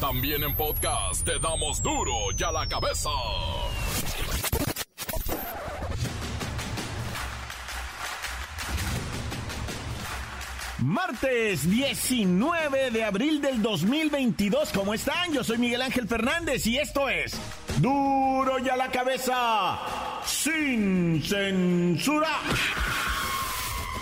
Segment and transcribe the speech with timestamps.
[0.00, 3.10] También en podcast te damos duro y a la cabeza.
[10.78, 14.70] Martes 19 de abril del 2022.
[14.72, 15.32] ¿Cómo están?
[15.32, 17.32] Yo soy Miguel Ángel Fernández y esto es
[17.78, 19.80] Duro y a la cabeza
[20.24, 22.38] sin censura.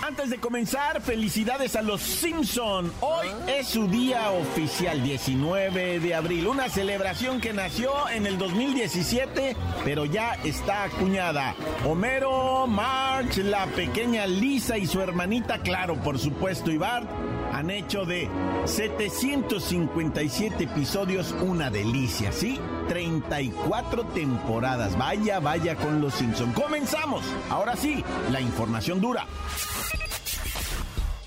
[0.07, 2.93] Antes de comenzar, felicidades a los Simpson.
[3.01, 6.47] Hoy es su día oficial, 19 de abril.
[6.47, 11.55] Una celebración que nació en el 2017, pero ya está acuñada.
[11.85, 17.09] Homero, Marge, la pequeña Lisa y su hermanita, claro, por supuesto, y Bart,
[17.57, 18.29] han hecho de
[18.65, 22.59] 757 episodios una delicia, ¿sí?
[22.87, 24.95] 34 temporadas.
[24.95, 26.53] Vaya, vaya con los Simpson.
[26.53, 27.23] Comenzamos.
[27.49, 29.25] Ahora sí, la información dura.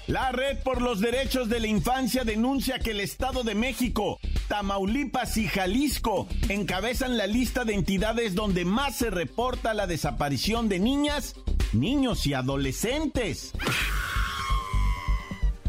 [0.07, 5.37] La Red por los Derechos de la Infancia denuncia que el Estado de México, Tamaulipas
[5.37, 11.35] y Jalisco encabezan la lista de entidades donde más se reporta la desaparición de niñas,
[11.73, 13.53] niños y adolescentes.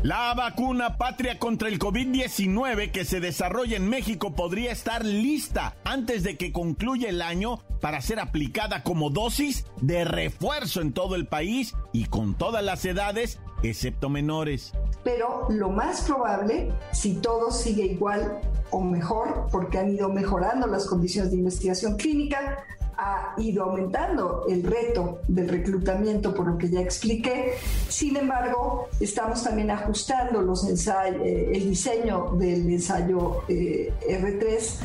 [0.04, 6.24] La vacuna patria contra el COVID-19 que se desarrolla en México podría estar lista antes
[6.24, 11.28] de que concluya el año para ser aplicada como dosis de refuerzo en todo el
[11.28, 14.74] país y con todas las edades, excepto menores.
[15.04, 18.42] Pero lo más probable, si todo sigue igual
[18.72, 22.66] o mejor, porque han ido mejorando las condiciones de investigación clínica,
[23.02, 27.56] ha ido aumentando el reto del reclutamiento, por lo que ya expliqué.
[27.90, 34.76] Sin embargo, estamos también ajustando los eh, el diseño del ensayo eh, R3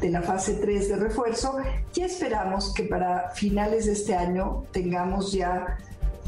[0.00, 1.58] de la fase 3 de refuerzo
[1.94, 5.78] y esperamos que para finales de este año tengamos ya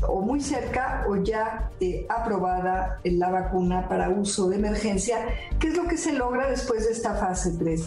[0.06, 5.18] o muy cerca o ya eh, aprobada la vacuna para uso de emergencia,
[5.58, 7.86] que es lo que se logra después de esta fase 3.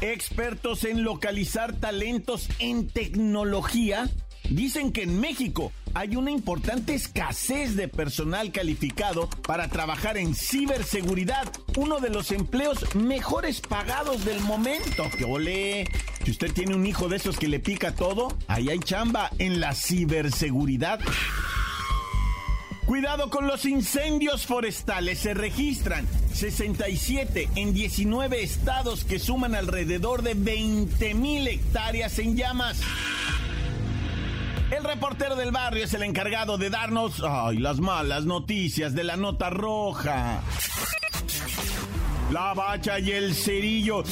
[0.00, 4.08] Expertos en localizar talentos en tecnología
[4.48, 11.52] dicen que en México hay una importante escasez de personal calificado para trabajar en ciberseguridad,
[11.76, 15.04] uno de los empleos mejores pagados del momento.
[15.18, 15.86] ¡Que ole!
[16.24, 19.60] Si usted tiene un hijo de esos que le pica todo, ahí hay chamba en
[19.60, 21.00] la ciberseguridad.
[22.90, 25.20] Cuidado con los incendios forestales.
[25.20, 32.80] Se registran 67 en 19 estados que suman alrededor de 20 mil hectáreas en llamas.
[34.72, 39.14] El reportero del barrio es el encargado de darnos ay, las malas noticias de la
[39.16, 40.42] nota roja.
[42.32, 44.02] La bacha y el cerillo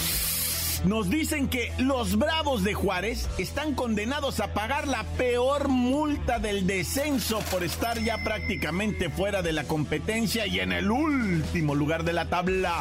[0.84, 6.66] nos dicen que los Bravos de Juárez están condenados a pagar la peor multa del
[6.66, 12.12] descenso por estar ya prácticamente fuera de la competencia y en el último lugar de
[12.12, 12.81] la tabla.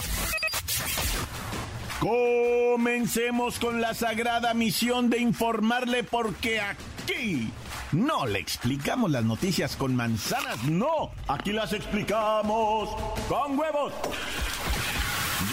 [1.99, 7.51] Comencemos con la sagrada misión de informarle porque aquí
[7.91, 12.89] no le explicamos las noticias con manzanas, no, aquí las explicamos
[13.27, 13.93] con huevos.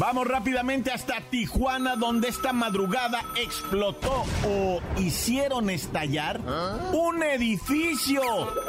[0.00, 6.40] Vamos rápidamente hasta Tijuana, donde esta madrugada explotó o hicieron estallar
[6.94, 8.22] un edificio.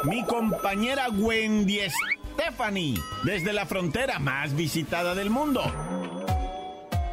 [0.04, 5.62] Mi compañera Wendy Stephanie, desde la frontera más visitada del mundo.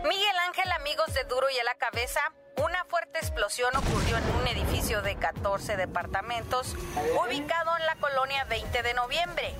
[0.03, 2.19] Miguel Ángel, amigos de Duro y a la Cabeza,
[2.57, 6.75] una fuerte explosión ocurrió en un edificio de 14 departamentos
[7.25, 9.55] ubicado en la colonia 20 de noviembre.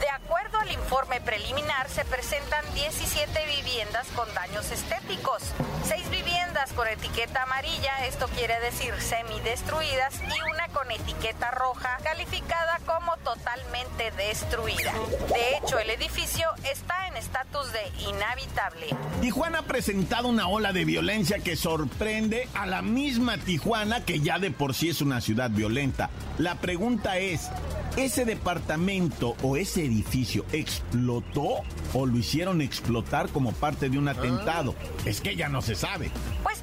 [0.00, 5.42] De acuerdo al informe preliminar, se presentan 17 viviendas con daños estéticos,
[5.84, 12.80] 6 viviendas con etiqueta amarilla, esto quiere decir semidestruidas, y una con etiqueta roja, calificada
[12.84, 14.92] como totalmente destruida.
[15.28, 18.88] De hecho, el edificio está en estatus de inhabitable.
[19.20, 24.38] Tijuana ha presentado una ola de violencia que sorprende a la misma Tijuana, que ya
[24.38, 26.10] de por sí es una ciudad violenta.
[26.38, 27.50] La pregunta es,
[27.96, 31.62] ¿ese departamento o ese edificio explotó
[31.92, 34.74] o lo hicieron explotar como parte de un atentado?
[35.04, 36.10] Es que ya no se sabe.
[36.42, 36.55] Pues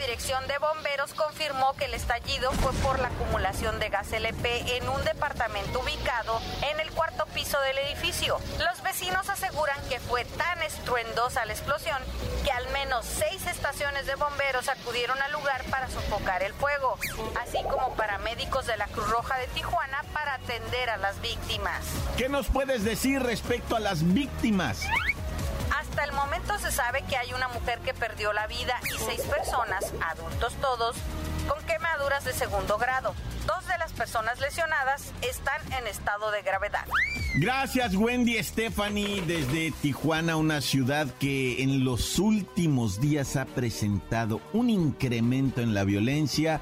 [0.00, 4.88] dirección de bomberos confirmó que el estallido fue por la acumulación de gas LP en
[4.88, 6.40] un departamento ubicado
[6.72, 8.38] en el cuarto piso del edificio.
[8.58, 11.98] Los vecinos aseguran que fue tan estruendosa la explosión
[12.44, 16.98] que al menos seis estaciones de bomberos acudieron al lugar para sofocar el fuego,
[17.40, 21.84] así como paramédicos de la Cruz Roja de Tijuana para atender a las víctimas.
[22.16, 24.86] ¿Qué nos puedes decir respecto a las víctimas?
[25.90, 29.22] Hasta el momento se sabe que hay una mujer que perdió la vida y seis
[29.22, 30.96] personas, adultos todos,
[31.48, 33.12] con quemaduras de segundo grado.
[33.44, 36.86] Dos de las personas lesionadas están en estado de gravedad.
[37.40, 44.70] Gracias Wendy Stephanie desde Tijuana, una ciudad que en los últimos días ha presentado un
[44.70, 46.60] incremento en la violencia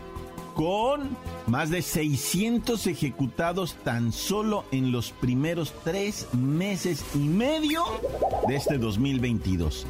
[0.58, 1.16] con
[1.46, 7.84] más de 600 ejecutados tan solo en los primeros tres meses y medio
[8.49, 9.87] de este 2022.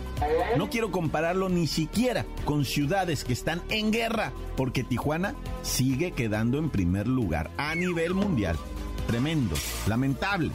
[0.59, 6.59] No quiero compararlo ni siquiera con ciudades que están en guerra, porque Tijuana sigue quedando
[6.59, 8.59] en primer lugar a nivel mundial.
[9.07, 9.57] Tremendo,
[9.87, 10.51] lamentable.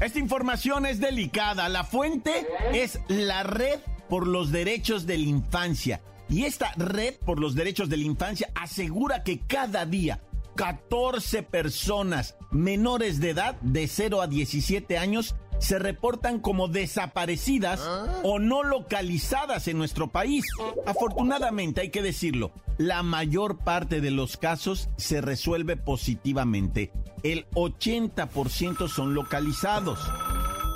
[0.00, 1.68] Esta información es delicada.
[1.68, 6.00] La fuente es la red por los derechos de la infancia
[6.32, 10.22] y esta red por los derechos de la infancia asegura que cada día
[10.56, 17.80] 14 personas menores de edad de 0 a 17 años se reportan como desaparecidas
[18.22, 20.44] o no localizadas en nuestro país.
[20.86, 26.90] Afortunadamente, hay que decirlo, la mayor parte de los casos se resuelve positivamente.
[27.22, 30.00] El 80% son localizados.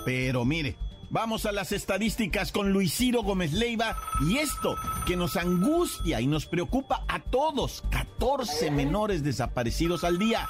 [0.04, 0.76] Pero mire,
[1.10, 4.74] Vamos a las estadísticas con Luis Ciro Gómez Leiva y esto
[5.06, 10.48] que nos angustia y nos preocupa a todos, 14 menores desaparecidos al día.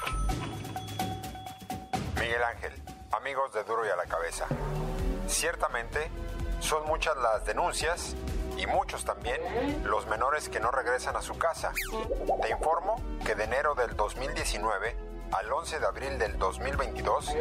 [2.19, 2.73] Miguel Ángel,
[3.11, 4.47] amigos de Duro y a la Cabeza.
[5.27, 6.09] Ciertamente
[6.59, 8.15] son muchas las denuncias
[8.57, 9.39] y muchos también
[9.83, 11.71] los menores que no regresan a su casa.
[12.41, 17.35] Te informo que de enero del 2019 al 11 de abril del 2022,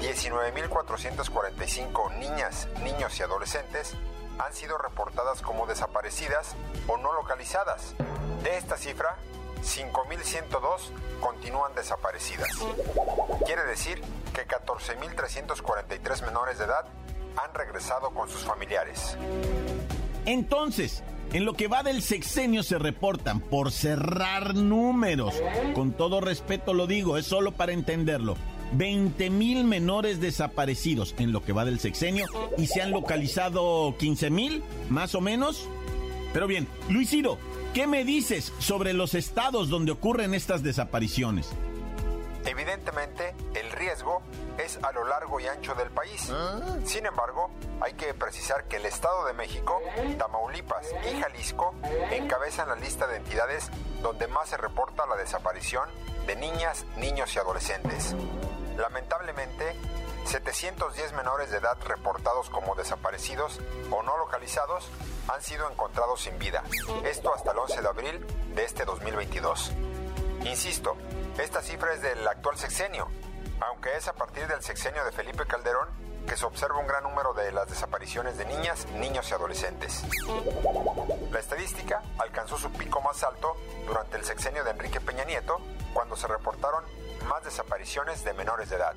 [0.00, 3.94] 19.445 niñas, niños y adolescentes
[4.38, 6.56] han sido reportadas como desaparecidas
[6.86, 7.94] o no localizadas.
[8.42, 9.16] De esta cifra,
[9.62, 12.48] 5.102 continúan desaparecidas.
[13.44, 14.02] Quiere decir
[14.34, 16.86] que 14.343 menores de edad
[17.36, 19.16] han regresado con sus familiares.
[20.24, 25.34] Entonces, en lo que va del sexenio se reportan, por cerrar números,
[25.74, 28.36] con todo respeto lo digo, es solo para entenderlo,
[28.72, 34.30] 20 mil menores desaparecidos en lo que va del sexenio y se han localizado 15
[34.30, 35.68] mil, más o menos.
[36.32, 37.38] Pero bien, Luis Ciro,
[37.74, 41.50] ¿qué me dices sobre los estados donde ocurren estas desapariciones?
[42.44, 44.22] Evidentemente, el riesgo
[44.64, 46.32] es a lo largo y ancho del país.
[46.84, 47.50] Sin embargo,
[47.80, 49.80] hay que precisar que el Estado de México,
[50.18, 51.74] Tamaulipas y Jalisco
[52.10, 53.70] encabezan la lista de entidades
[54.02, 55.88] donde más se reporta la desaparición
[56.26, 58.14] de niñas, niños y adolescentes.
[58.76, 59.76] Lamentablemente,
[60.26, 63.60] 710 menores de edad reportados como desaparecidos
[63.90, 64.88] o no localizados
[65.28, 66.62] han sido encontrados sin vida.
[67.04, 69.72] Esto hasta el 11 de abril de este 2022.
[70.44, 70.96] Insisto,
[71.38, 73.08] esta cifra es del actual sexenio,
[73.60, 75.88] aunque es a partir del sexenio de Felipe Calderón
[76.26, 80.04] que se observa un gran número de las desapariciones de niñas, niños y adolescentes.
[81.30, 83.56] La estadística alcanzó su pico más alto
[83.86, 85.58] durante el sexenio de Enrique Peña Nieto,
[85.92, 86.84] cuando se reportaron
[87.28, 88.94] más desapariciones de menores de edad.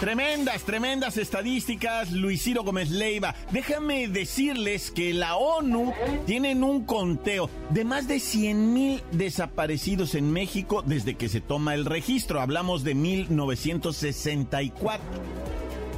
[0.00, 3.34] Tremendas, tremendas estadísticas, Luis Ciro Gómez Leiva.
[3.50, 5.94] Déjame decirles que la ONU
[6.26, 11.72] tiene un conteo de más de 100 mil desaparecidos en México desde que se toma
[11.72, 12.42] el registro.
[12.42, 15.02] Hablamos de 1964.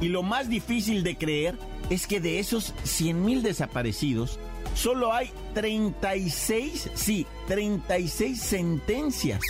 [0.01, 1.57] Y lo más difícil de creer
[1.89, 4.39] es que de esos 100 mil desaparecidos,
[4.75, 9.41] solo hay 36, sí, 36 sentencias.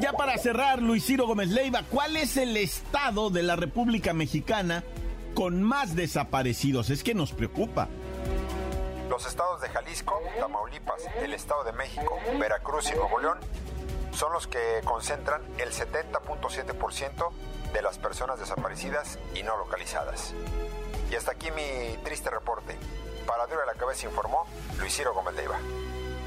[0.00, 4.84] Ya para cerrar, Luis Ciro Gómez Leiva, ¿cuál es el estado de la República Mexicana
[5.34, 6.90] con más desaparecidos?
[6.90, 7.88] Es que nos preocupa.
[9.08, 13.38] Los estados de Jalisco, Tamaulipas, el Estado de México, Veracruz y Nuevo León
[14.12, 17.30] son los que concentran el 70.7%
[17.76, 20.32] de las personas desaparecidas y no localizadas.
[21.10, 22.74] Y hasta aquí mi triste reporte.
[23.26, 24.46] Para Duro de la Cabeza informó
[24.78, 25.58] Luis Ciro Gómez Leiva.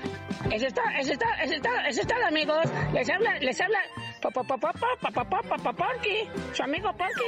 [0.52, 2.66] Eso está, eso está, eso está, eso está, amigos.
[2.94, 3.80] Les habla, les habla
[4.22, 7.26] papá, papá, papá, papá, papá, Porky, su amigo Porky,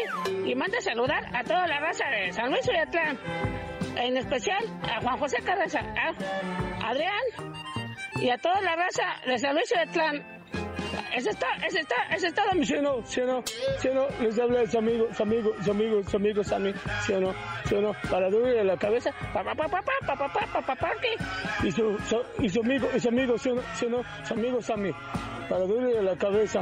[0.50, 3.20] y manda saludar a toda la raza de San Luis Soyatlán.
[3.98, 7.24] En especial a Juan José Carranza, a Adrián
[8.16, 10.44] y a toda la raza de San Luis Soyatlán.
[11.16, 13.06] Ese está, ese está, ese está, ¿Sí o no?
[13.06, 13.44] ¿Sí o no?
[13.80, 14.08] ¿Sí o no?
[14.20, 16.74] Les habla su amigo, su amigo, su amigo, su amigo Sammy.
[17.06, 17.34] ¿Sí o no?
[17.66, 17.94] ¿Sí o no?
[18.10, 19.12] Para de la cabeza.
[19.32, 20.92] Papá, papá, papá, papá, papá, papá,
[21.64, 21.96] Y su,
[22.40, 23.62] y su amigo, y su amigo, ¿sí o no?
[23.76, 24.04] ¿Sí o no?
[24.26, 24.92] Su amigo Sammy.
[25.50, 26.62] Para de la cabeza.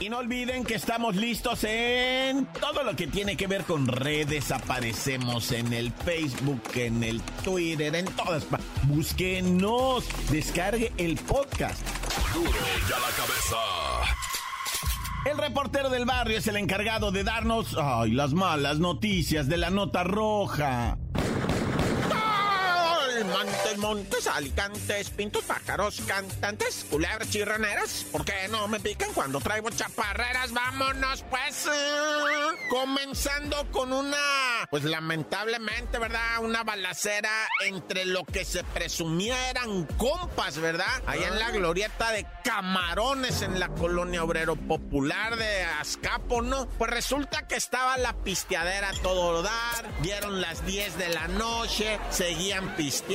[0.00, 4.52] Y no olviden que estamos listos en todo lo que tiene que ver con redes.
[4.52, 8.46] Aparecemos en el Facebook, en el Twitter, en todas.
[8.84, 11.84] Búsquenos, descargue el podcast.
[12.32, 13.56] Duro la cabeza.
[15.24, 19.70] El reportero del barrio es el encargado de darnos ay, las malas noticias de la
[19.70, 20.96] nota roja.
[23.24, 28.04] Montes, montes, alicantes, pintos, pájaros, cantantes, culebras chirraneras.
[28.10, 30.52] ¿Por qué no me pican cuando traigo chaparreras?
[30.52, 31.66] Vámonos, pues.
[31.66, 32.38] eh,
[32.70, 34.16] comenzando con una,
[34.70, 36.40] pues lamentablemente, ¿verdad?
[36.40, 37.30] Una balacera
[37.64, 40.86] entre lo que se presumía eran compas, ¿verdad?
[41.06, 46.68] Allá en la glorieta de Camarones, en la colonia obrero popular de Azcapo, ¿no?
[46.78, 51.98] Pues resulta que estaba la pisteadera a todo dar, dieron las 10 de la noche,
[52.10, 53.07] seguían pisteando,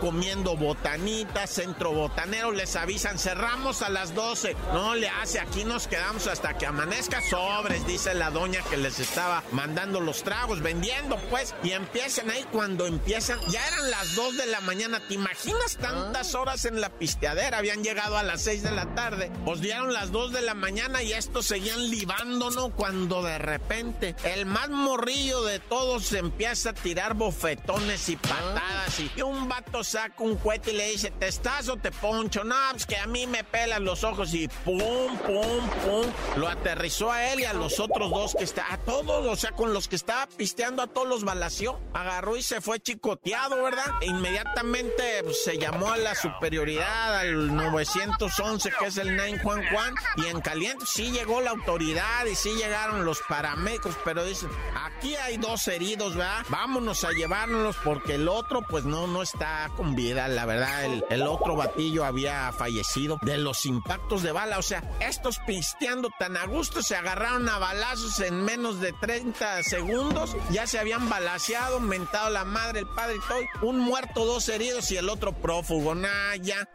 [0.00, 4.56] comiendo botanitas, centro botanero, les avisan, cerramos a las 12.
[4.72, 8.98] No le hace, aquí nos quedamos hasta que amanezca sobres, dice la doña que les
[8.98, 14.36] estaba mandando los tragos, vendiendo, pues, y empiezan ahí cuando empiezan, ya eran las 2
[14.36, 17.58] de la mañana, ¿te imaginas tantas horas en la pisteadera?
[17.58, 21.02] Habían llegado a las 6 de la tarde, pues dieron las 2 de la mañana
[21.02, 22.70] y estos seguían libando, ¿no?
[22.70, 29.19] Cuando de repente el más morrillo de todos empieza a tirar bofetones y patadas y,
[29.22, 32.44] un vato saca un cohete y le dice, ¿te estás o te poncho?
[32.44, 34.78] No, pues que a mí me pelan los ojos y pum,
[35.26, 36.06] pum, pum.
[36.36, 39.52] Lo aterrizó a él y a los otros dos que está, a todos, o sea,
[39.52, 41.80] con los que estaba pisteando a todos los balació.
[41.92, 43.86] Agarró y se fue chicoteado, ¿verdad?
[44.00, 50.26] E inmediatamente pues, se llamó a la superioridad, al 911, que es el 911, y
[50.26, 55.36] en caliente sí llegó la autoridad y sí llegaron los paramédicos, pero dicen, aquí hay
[55.36, 56.44] dos heridos, ¿verdad?
[56.48, 61.04] Vámonos a llevárnoslos porque el otro, pues no, no está con vida, la verdad, el,
[61.10, 66.36] el otro batillo había fallecido de los impactos de bala, o sea, estos pisteando tan
[66.36, 71.80] a gusto se agarraron a balazos en menos de 30 segundos, ya se habían balaseado,
[71.80, 75.94] mentado la madre, el padre y todo, un muerto, dos heridos y el otro prófugo,
[75.94, 76.68] nah, ya.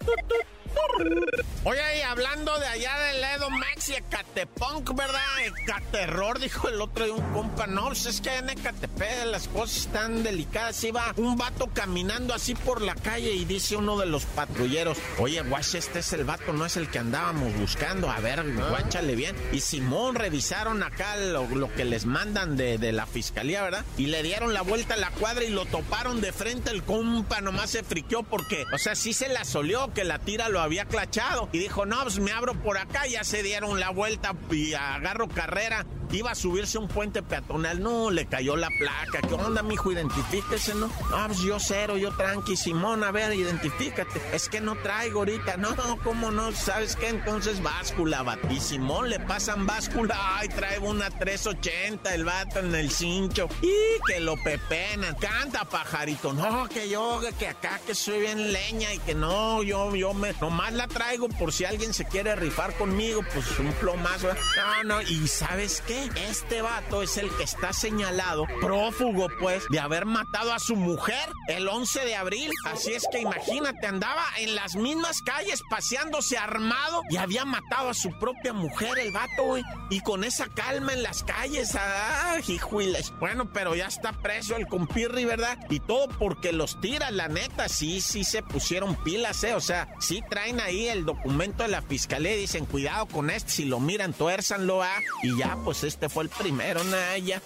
[1.63, 5.19] Oye, y hablando de allá del Edo Max y Ecatepunk, ¿verdad?
[5.45, 7.65] Ecaterror, dijo el otro de un compa.
[7.65, 10.83] No, pues es que en Ecatepec las cosas están delicadas.
[10.83, 15.41] Iba un vato caminando así por la calle y dice uno de los patrulleros, oye,
[15.41, 18.11] guacha, este es el vato, no es el que andábamos buscando.
[18.11, 19.35] A ver, guáchale bien.
[19.51, 23.85] Y Simón revisaron acá lo, lo que les mandan de, de la fiscalía, ¿verdad?
[23.97, 26.69] Y le dieron la vuelta a la cuadra y lo toparon de frente.
[26.69, 30.47] El compa nomás se friqueó porque, o sea, sí se la solió que la tira
[30.49, 31.49] lo había clachado.
[31.51, 33.07] Y dijo, no, pues me abro por acá.
[33.07, 35.85] Ya se dieron la vuelta y agarro carrera.
[36.11, 37.81] Iba a subirse un puente peatonal.
[37.81, 39.21] No, le cayó la placa.
[39.27, 39.91] ¿Qué onda, mijo?
[39.91, 40.89] Identifíquese, ¿no?
[41.13, 42.55] Ah, pues yo cero, yo tranqui.
[42.55, 44.21] Simón, a ver, identifícate.
[44.33, 45.57] Es que no traigo ahorita.
[45.57, 46.51] No, ¿cómo no?
[46.51, 47.09] ¿Sabes qué?
[47.09, 48.23] Entonces báscula.
[48.49, 50.15] Y Simón le pasan báscula.
[50.37, 53.47] Ay, traigo una 380, el vato en el cincho.
[53.61, 53.73] Y
[54.07, 55.15] que lo pepenan.
[55.15, 56.33] Canta, pajarito.
[56.33, 60.33] No, que yo, que acá, que soy bien leña y que no, yo, yo me,
[60.33, 64.31] nomás la traigo por si alguien se quiere rifar conmigo, pues un plomazo.
[64.31, 64.35] ¿eh?
[64.83, 65.94] No, no, y ¿sabes qué?
[66.29, 71.29] Este vato es el que está señalado, prófugo pues, de haber matado a su mujer
[71.47, 72.51] el 11 de abril.
[72.65, 77.93] Así es que imagínate, andaba en las mismas calles paseándose armado y había matado a
[77.93, 79.63] su propia mujer el vato, güey.
[79.89, 83.13] Y con esa calma en las calles, ah, hijuiles.
[83.19, 85.57] Bueno, pero ya está preso el compirri, ¿verdad?
[85.69, 89.53] Y todo porque los tira, la neta, sí, sí se pusieron pilas, ¿eh?
[89.53, 93.51] O sea, sí traen ahí el documento de la fiscalía y dicen, cuidado con este,
[93.51, 94.99] si lo miran, tuérzanlo, ¿ah?
[95.23, 97.41] Y ya, pues este fue el primero, Naya.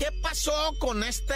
[0.00, 1.34] ¿Qué pasó con este,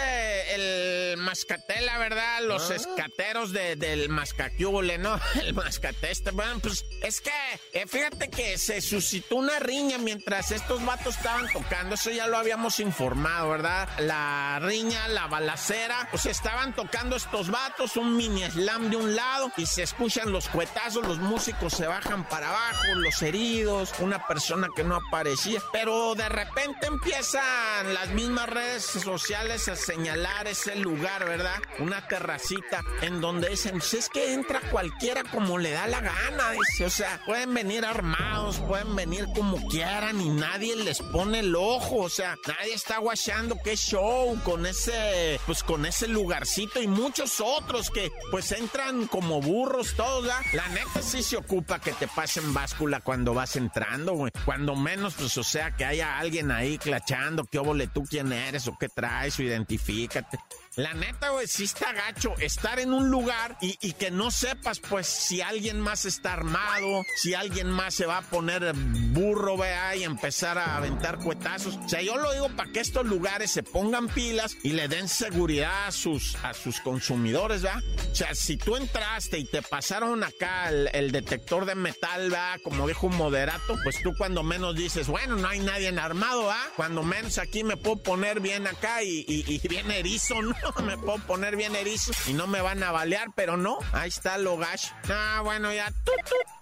[0.55, 2.41] el mascate, la verdad?
[2.41, 2.75] Los Ah.
[2.75, 5.19] escateros de, del mascaquiule, ¿no?
[5.43, 6.31] El mascate este.
[6.31, 7.31] Bueno, pues es que,
[7.73, 11.93] eh, fíjate que se suscitó una riña mientras estos vatos estaban tocando.
[11.93, 13.87] Eso ya lo habíamos informado, ¿verdad?
[13.99, 16.07] La riña, la balacera.
[16.09, 20.49] Pues estaban tocando estos vatos, un mini slam de un lado, y se escuchan los
[20.49, 25.61] cuetazos, los músicos se bajan para abajo, los heridos, una persona que no aparecía.
[25.71, 31.57] Pero de repente empiezan las mismas redes sociales a señalar ese lugar, ¿verdad?
[31.79, 36.51] Una terracita en donde dicen, pues es que entra cualquiera como le da la gana,
[36.51, 41.55] dice, o sea, pueden venir armados, pueden venir como quieran y nadie les pone el
[41.55, 46.87] ojo, o sea, nadie está guachando qué show con ese, pues con ese lugarcito y
[46.87, 50.41] muchos otros que pues entran como burros todos, ¿verdad?
[50.53, 54.31] La neta sí se ocupa que te pasen báscula cuando vas entrando, güey.
[54.45, 58.67] Cuando menos, pues o sea, que haya alguien ahí clachando, qué óvole tú quién eres
[58.67, 60.37] o qué traes o identifícate.
[60.75, 64.79] La neta, güey, sí está gacho estar en un lugar y, y que no sepas,
[64.79, 69.95] pues, si alguien más está armado, si alguien más se va a poner burro, vea,
[69.95, 71.77] y empezar a aventar cuetazos.
[71.77, 75.07] O sea, yo lo digo para que estos lugares se pongan pilas y le den
[75.07, 77.81] seguridad a sus, a sus consumidores, ¿verdad?
[78.11, 82.59] O sea, si tú entraste y te pasaron acá el, el detector de metal, ¿verdad?
[82.63, 86.67] Como dijo un moderato, pues tú cuando menos dices, bueno, no hay nadie armado, ¿ah?
[86.75, 90.55] Cuando menos aquí me puedo poner bien acá y, y- bien erizo, ¿no?
[90.83, 94.37] Me puedo poner bien erizo y no me van a balear, pero no, ahí está
[94.37, 94.87] lo gash.
[95.09, 95.91] Ah, bueno, ya.
[96.03, 96.54] Tut, tut.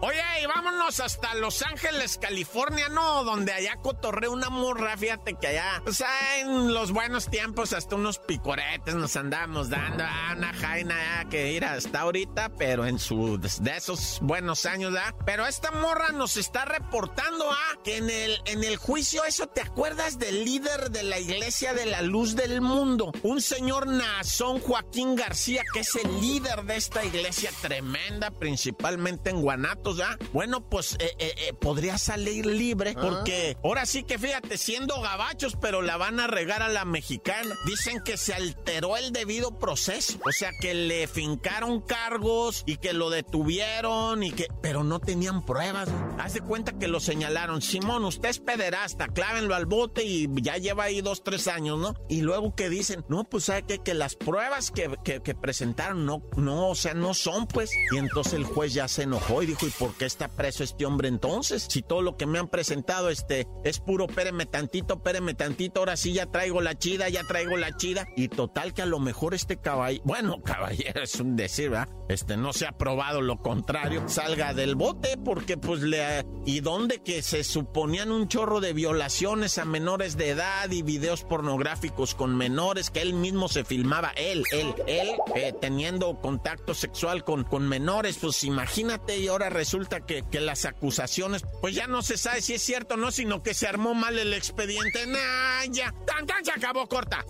[0.00, 3.22] Oye, y vámonos hasta Los Ángeles, California, ¿no?
[3.22, 7.94] Donde allá cotorré una morra, fíjate que allá, o sea, en los buenos tiempos hasta
[7.94, 12.98] unos picoretes nos andábamos dando, ah, una jaina ah, que ir hasta ahorita, pero en
[12.98, 15.14] su, de esos buenos años, ¿ah?
[15.24, 19.60] Pero esta morra nos está reportando, ah, que en el, en el juicio, eso, ¿te
[19.60, 23.12] acuerdas del líder de la Iglesia de la Luz del Mundo?
[23.22, 29.40] Un señor Nazón Joaquín García, que es el líder de esta iglesia tremenda, principalmente en
[29.42, 30.16] Guanatos, ¿ah?
[30.32, 35.56] Bueno, pues eh, eh, eh, podría salir libre, porque ahora sí que fíjate, siendo gabachos,
[35.60, 37.54] pero la van a regar a la mexicana.
[37.66, 42.92] Dicen que se alteró el debido proceso, o sea, que le fincaron cargos y que
[42.92, 45.88] lo detuvieron y que, pero no tenían pruebas.
[45.88, 46.16] ¿no?
[46.18, 47.60] Haz de cuenta que lo señalaron.
[47.62, 51.94] Simón, usted es pederasta, clávenlo al bote y ya lleva ahí dos, tres años, ¿no?
[52.08, 53.78] Y luego que dicen, no, pues sabe qué?
[53.78, 57.70] que las pruebas que, que- que presentaron no, no, o sea, no son, pues.
[57.92, 60.86] Y entonces el juez ya se enojó y dijo, ¿y por qué está preso este
[60.86, 61.66] hombre entonces?
[61.68, 65.96] Si todo lo que me han presentado este es puro péreme tantito, péreme tantito, ahora
[65.96, 68.06] sí ya traigo la chida, ya traigo la chida.
[68.16, 71.88] Y total que a lo mejor este caballero, bueno, caballero es un decir, ¿verdad?
[72.08, 76.26] Este no se ha probado lo contrario, salga del bote porque pues le...
[76.44, 81.24] ¿Y dónde que se suponían un chorro de violaciones a menores de edad y videos
[81.24, 87.24] pornográficos con menores que él mismo se filmaba, él, él, él, eh, teniendo contacto sexual
[87.24, 92.02] con, con menores, pues imagínate y ahora resulta que, que las acusaciones, pues ya no
[92.02, 95.06] se sabe si es cierto o no, sino que se armó mal el expediente.
[95.06, 97.24] Nah, ya, tan, tan, se acabó, corta.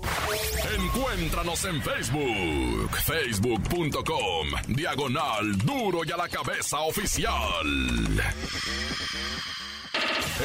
[0.75, 7.33] Encuéntranos en Facebook, facebook.com, diagonal duro y a la cabeza oficial.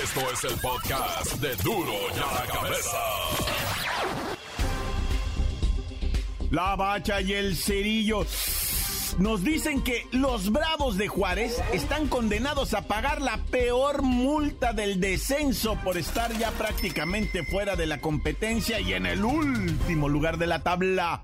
[0.03, 2.97] Esto es el podcast de duro y a la cabeza.
[6.51, 8.25] La bacha y el cerillo.
[9.17, 14.99] Nos dicen que los Bravos de Juárez están condenados a pagar la peor multa del
[14.99, 20.45] descenso por estar ya prácticamente fuera de la competencia y en el último lugar de
[20.45, 21.23] la tabla.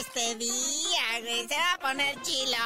[0.00, 1.46] Este día.
[1.48, 2.56] Se va a poner chilo.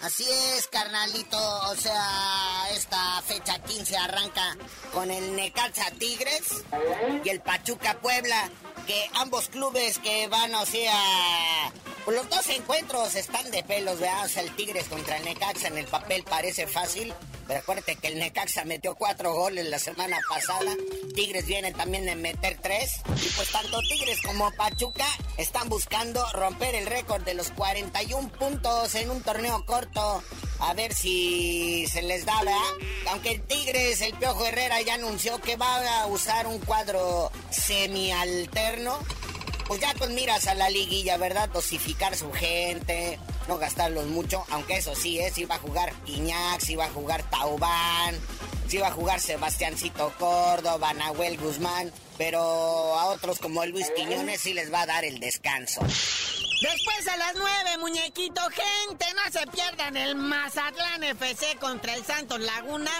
[0.00, 0.24] Así
[0.56, 1.38] es, carnalito.
[1.70, 4.56] O sea, esta fecha 15 arranca
[4.92, 6.64] con el Necaxa Tigres
[7.24, 8.50] y el Pachuca Puebla.
[8.86, 10.94] Que ambos clubes que van, o sea.
[12.04, 14.28] pues los dos encuentros están de pelos, ¿verdad?
[14.36, 17.12] El Tigres contra el Necaxa en el papel parece fácil.
[17.46, 20.74] Pero acuérdate que el Necaxa metió cuatro goles la semana pasada.
[21.14, 23.00] Tigres viene también de meter tres.
[23.20, 28.94] Y pues tanto Tigres como Pachuca están buscando romper el récord de los 41 puntos
[28.94, 30.22] en un torneo corto.
[30.60, 32.60] A ver si se les da, ¿verdad?
[33.10, 38.98] Aunque el Tigres, el Piojo Herrera ya anunció que va a usar un cuadro semialterno.
[39.66, 41.48] Pues ya con miras a la liguilla, ¿verdad?
[41.48, 43.18] Dosificar su gente,
[43.48, 45.42] no gastarlos mucho, aunque eso sí, es, ¿eh?
[45.42, 48.18] iba a jugar Iñax, iba a jugar Taubán,
[48.72, 54.54] si iba a jugar Sebastiancito Córdoba, Nahuel Guzmán, pero a otros como Luis Quiñones sí
[54.54, 55.82] les va a dar el descanso.
[55.82, 62.40] Después a las nueve, muñequito, gente, no se pierdan el Mazatlán FC contra el Santos
[62.40, 62.90] Laguna,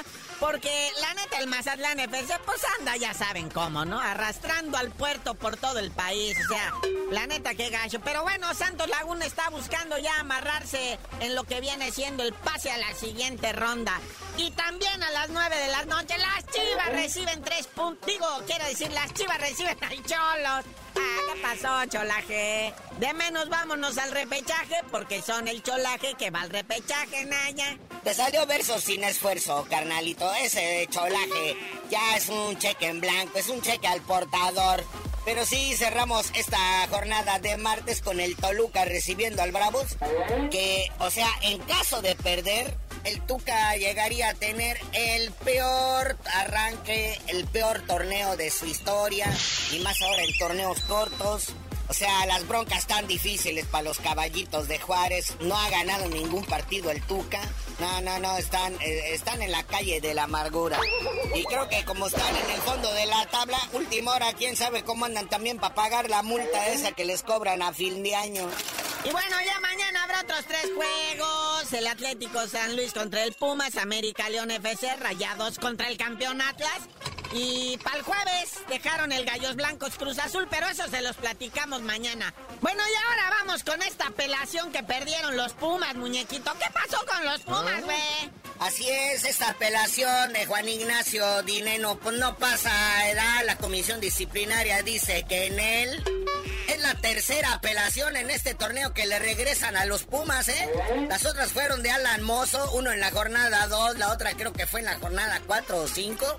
[0.43, 4.01] porque la neta el Mazatlán FC pues anda, ya saben cómo, ¿no?
[4.01, 6.73] Arrastrando al puerto por todo el país, o sea,
[7.13, 8.01] la neta qué gacho.
[8.01, 12.73] Pero bueno, Santos Laguna está buscando ya amarrarse en lo que viene siendo el pase
[12.73, 14.01] a la siguiente ronda.
[14.37, 18.65] Y también a las nueve de la noche las Chivas reciben tres puntos, digo, quiero
[18.65, 20.65] decir, las Chivas reciben al Cholos.
[20.97, 22.75] Ah, ¿qué pasó, cholaje?
[22.99, 27.79] De menos vámonos al repechaje, porque son el cholaje que va al repechaje, Naya.
[28.05, 30.32] Te salió verso sin esfuerzo, carnalito.
[30.35, 31.57] Ese cholaje
[31.90, 34.85] ya es un cheque en blanco, es un cheque al portador.
[35.25, 39.97] Pero sí cerramos esta jornada de martes con el Toluca recibiendo al Bravos.
[40.51, 47.21] Que, o sea, en caso de perder, el Tuca llegaría a tener el peor arranque,
[47.29, 49.33] el peor torneo de su historia,
[49.71, 51.55] y más ahora en torneos cortos.
[51.88, 55.37] O sea, las broncas están difíciles para los caballitos de Juárez.
[55.40, 57.40] No ha ganado ningún partido el Tuca.
[57.81, 60.79] No, no, no, están, eh, están en la calle de la amargura.
[61.35, 64.85] Y creo que como están en el fondo de la tabla, última hora, quién sabe
[64.85, 68.49] cómo andan también para pagar la multa esa que les cobran a fin de año.
[69.05, 71.73] Y bueno, ya mañana habrá otros tres juegos.
[71.73, 76.83] El Atlético San Luis contra el Pumas, América León FC, Rayados contra el campeón Atlas.
[77.33, 81.83] Y para el jueves dejaron el Gallos Blancos Cruz Azul, pero eso se los platicamos
[81.83, 82.35] mañana.
[82.61, 86.53] Bueno, y ahora vamos con esta apelación que perdieron los Pumas, muñequito.
[86.59, 87.81] ¿Qué pasó con los Pumas, ah.
[87.85, 88.31] güey?
[88.61, 92.71] Así es, esta apelación de Juan Ignacio Dineno, pues no pasa,
[93.09, 93.45] edad.
[93.45, 96.22] La comisión disciplinaria dice que en él
[96.73, 100.69] es la tercera apelación en este torneo que le regresan a los Pumas, ¿eh?
[101.09, 104.67] Las otras fueron de Alan Mozo, uno en la jornada 2, la otra creo que
[104.67, 106.39] fue en la jornada 4 o 5.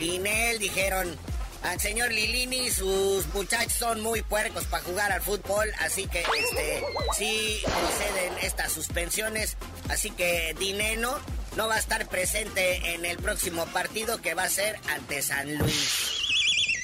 [0.00, 1.16] Y en él dijeron,
[1.62, 6.84] al señor Lilini, sus muchachos son muy puercos para jugar al fútbol, así que este
[7.16, 9.56] sí proceden estas suspensiones,
[9.88, 11.18] así que Dineno
[11.56, 15.56] no va a estar presente en el próximo partido que va a ser ante San
[15.56, 16.23] Luis.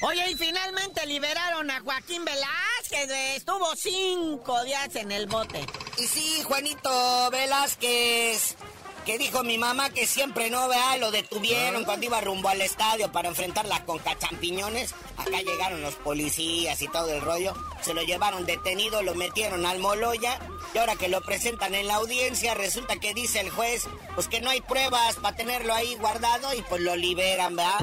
[0.01, 5.63] Oye, y finalmente liberaron a Joaquín Velázquez, estuvo cinco días en el bote.
[5.97, 8.55] Y sí, Juanito Velázquez
[9.05, 13.11] que dijo mi mamá que siempre no vea, lo detuvieron cuando iba rumbo al estadio
[13.11, 14.93] para enfrentar la conca champiñones.
[15.17, 17.53] Acá llegaron los policías y todo el rollo.
[17.81, 20.39] Se lo llevaron detenido, lo metieron al Moloya.
[20.73, 24.39] Y ahora que lo presentan en la audiencia, resulta que dice el juez, pues que
[24.39, 27.79] no hay pruebas para tenerlo ahí guardado y pues lo liberan, ¿verdad?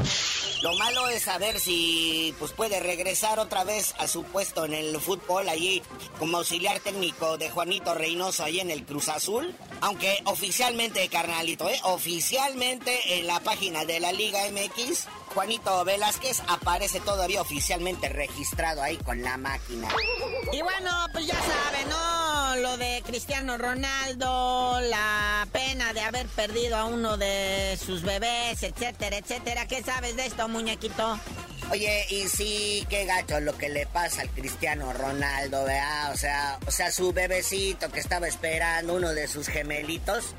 [0.63, 5.01] Lo malo es saber si pues puede regresar otra vez a su puesto en el
[5.01, 5.83] fútbol allí
[6.19, 9.55] como auxiliar técnico de Juanito Reynoso ahí en el Cruz Azul.
[9.81, 11.79] Aunque oficialmente, carnalito, ¿eh?
[11.85, 18.97] oficialmente en la página de la Liga MX, Juanito Velázquez aparece todavía oficialmente registrado ahí
[18.99, 19.89] con la máquina.
[20.53, 22.57] Y bueno, pues ya saben, ¿no?
[22.57, 29.19] Lo de Cristiano Ronaldo, la pena de haber perdido a uno de sus bebés, etcétera,
[29.19, 29.67] etcétera.
[29.67, 31.19] ¿Qué sabes de esto, muñequito?
[31.71, 36.13] Oye, y sí, qué gacho lo que le pasa al Cristiano Ronaldo, ¿verdad?
[36.13, 40.35] O sea, o sea, su bebecito que estaba esperando, uno de sus gemelitos,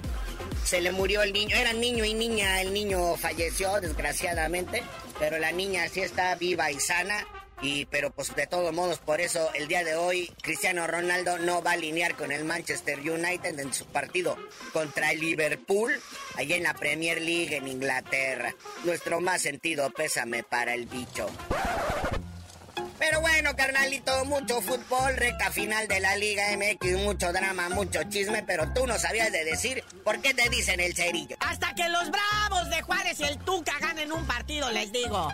[0.63, 1.55] se le murió el niño.
[1.55, 4.83] Era niño y niña, el niño falleció desgraciadamente,
[5.17, 7.25] pero la niña sí está viva y sana.
[7.61, 11.61] Y, pero pues de todos modos, por eso el día de hoy Cristiano Ronaldo no
[11.61, 14.37] va a alinear con el Manchester United en su partido
[14.71, 15.91] contra el Liverpool,
[16.35, 18.55] allá en la Premier League en Inglaterra.
[18.85, 21.29] Nuestro más sentido pésame para el bicho.
[22.99, 28.43] Pero bueno, carnalito, mucho fútbol, recta final de la Liga MX, mucho drama, mucho chisme,
[28.43, 31.37] pero tú no sabías de decir por qué te dicen el cerillo.
[31.39, 35.33] Hasta que los bravos de Juárez y el Tuca ganen un partido, les digo.